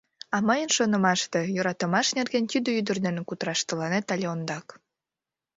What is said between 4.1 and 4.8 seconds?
але ондак.